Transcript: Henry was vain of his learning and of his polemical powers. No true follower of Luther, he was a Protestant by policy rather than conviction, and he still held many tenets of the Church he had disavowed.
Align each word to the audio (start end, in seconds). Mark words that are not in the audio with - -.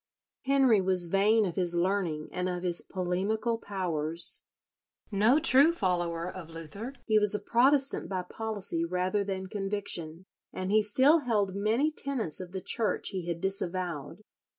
Henry 0.45 0.81
was 0.81 1.05
vain 1.09 1.45
of 1.45 1.55
his 1.55 1.75
learning 1.75 2.27
and 2.31 2.49
of 2.49 2.63
his 2.63 2.81
polemical 2.81 3.59
powers. 3.59 4.41
No 5.11 5.37
true 5.37 5.71
follower 5.71 6.27
of 6.27 6.49
Luther, 6.49 6.93
he 7.05 7.19
was 7.19 7.35
a 7.35 7.39
Protestant 7.39 8.09
by 8.09 8.23
policy 8.23 8.83
rather 8.83 9.23
than 9.23 9.45
conviction, 9.45 10.25
and 10.51 10.71
he 10.71 10.81
still 10.81 11.19
held 11.19 11.53
many 11.53 11.91
tenets 11.91 12.39
of 12.39 12.51
the 12.51 12.61
Church 12.61 13.09
he 13.09 13.27
had 13.27 13.39
disavowed. 13.39 14.23